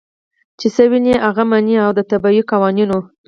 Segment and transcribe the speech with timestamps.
[0.59, 2.99] چې څۀ ويني هغه مني او د طبعي قوانینو